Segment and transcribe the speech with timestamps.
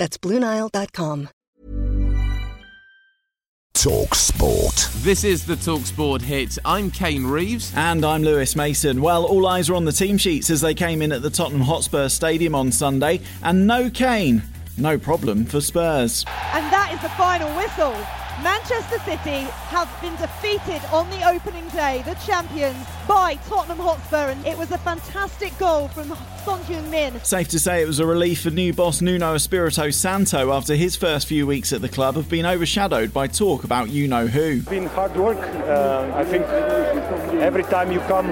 [0.00, 1.28] That's BlueNile.com.
[3.74, 4.88] Talk Sport.
[5.02, 6.56] This is the Talksport hit.
[6.64, 7.70] I'm Kane Reeves.
[7.76, 9.02] And I'm Lewis Mason.
[9.02, 11.60] Well, all eyes are on the team sheets as they came in at the Tottenham
[11.60, 14.42] Hotspur Stadium on Sunday, and no Kane.
[14.80, 16.24] No problem for Spurs.
[16.54, 17.94] And that is the final whistle.
[18.42, 24.46] Manchester City have been defeated on the opening day, the champions, by Tottenham Hotspur, and
[24.46, 26.08] it was a fantastic goal from
[26.42, 27.22] Son Heung-min.
[27.22, 30.96] Safe to say it was a relief for new boss Nuno Espirito Santo after his
[30.96, 34.60] first few weeks at the club have been overshadowed by talk about you know who.
[34.60, 35.36] It's been hard work.
[35.38, 36.46] Uh, I think
[37.42, 38.30] every time you come,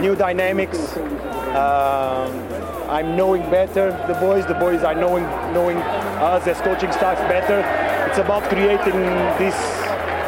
[0.00, 0.78] new dynamics.
[0.78, 2.47] Uh,
[2.88, 4.46] I'm knowing better the boys.
[4.46, 7.60] The boys are knowing knowing us as coaching staff better.
[8.08, 8.98] It's about creating
[9.38, 9.54] this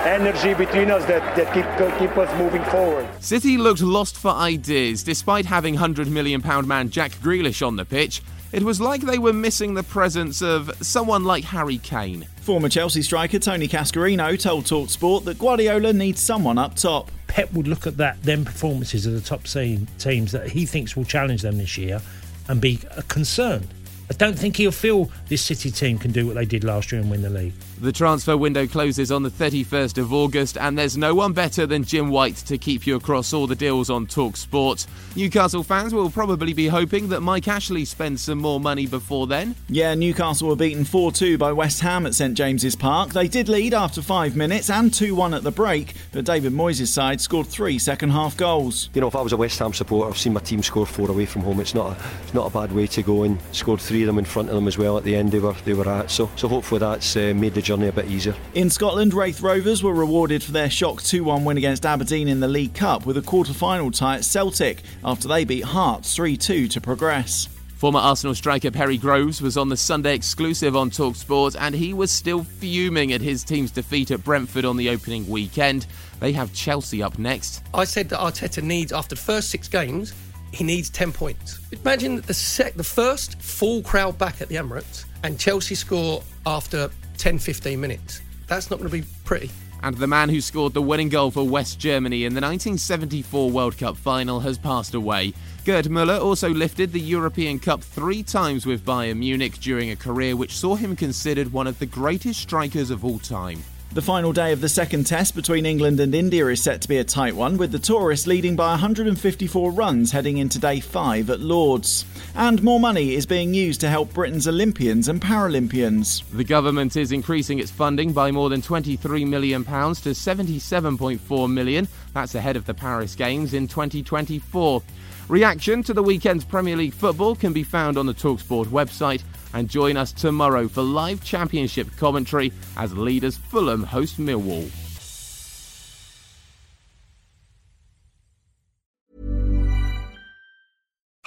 [0.05, 3.09] energy between us that, that keep keep us moving forward.
[3.21, 8.23] City looked lost for ideas despite having £100 million man Jack Grealish on the pitch.
[8.53, 12.27] It was like they were missing the presence of someone like Harry Kane.
[12.43, 17.11] Former Chelsea striker Tony Cascarino told Talksport that Guardiola needs someone up top.
[17.29, 21.05] Pep would look at that, them performances of the top teams that he thinks will
[21.05, 22.03] challenge them this year,
[22.49, 23.69] and be concerned.
[24.11, 27.01] I don't think he'll feel this City team can do what they did last year
[27.01, 27.53] and win the league.
[27.81, 31.85] The transfer window closes on the 31st of August, and there's no one better than
[31.85, 34.87] Jim White to keep you across all the deals on Talk Sport.
[35.15, 39.55] Newcastle fans will probably be hoping that Mike Ashley spends some more money before then.
[39.69, 43.11] Yeah, Newcastle were beaten 4 2 by West Ham at St James's Park.
[43.11, 46.89] They did lead after five minutes and 2 1 at the break, but David Moyes'
[46.89, 48.91] side scored three second half goals.
[48.93, 51.09] You know, if I was a West Ham supporter, I've seen my team score four
[51.09, 51.61] away from home.
[51.61, 54.19] It's not a, it's not a bad way to go, and scored three of them
[54.19, 56.11] in front of them as well at the end they were, they were at.
[56.11, 58.35] So, so hopefully that's uh, made the journey a bit easier.
[58.55, 62.41] In Scotland, Raith Rovers were rewarded for their shock 2 1 win against Aberdeen in
[62.41, 66.37] the League Cup with a quarter final tie at Celtic after they beat Hearts 3
[66.37, 67.49] 2 to progress.
[67.81, 72.11] Former Arsenal striker Perry Groves was on the Sunday exclusive on Talksport, and he was
[72.11, 75.87] still fuming at his team's defeat at Brentford on the opening weekend.
[76.19, 77.63] They have Chelsea up next.
[77.73, 80.13] I said that Arteta needs, after the first six games,
[80.53, 81.61] he needs 10 points.
[81.73, 86.91] Imagine the, sec- the first full crowd back at the Emirates, and Chelsea score after
[87.19, 89.49] 10 15 minutes that's not going to be pretty.
[89.83, 93.79] And the man who scored the winning goal for West Germany in the 1974 World
[93.79, 95.33] Cup final has passed away.
[95.65, 100.37] Gerd Müller also lifted the European Cup three times with Bayern Munich during a career
[100.37, 103.63] which saw him considered one of the greatest strikers of all time.
[103.93, 106.99] The final day of the second test between England and India is set to be
[106.99, 111.41] a tight one, with the tourists leading by 154 runs heading into day five at
[111.41, 112.05] Lords.
[112.37, 116.23] And more money is being used to help Britain's Olympians and Paralympians.
[116.31, 121.89] The government is increasing its funding by more than £23 million to £77.4 million.
[122.15, 124.83] That's ahead of the Paris Games in 2024.
[125.29, 129.23] Reaction to the weekend's Premier League football can be found on the Talksport website
[129.55, 134.90] and join us tomorrow for live championship commentary as leaders Fulham host Millwall.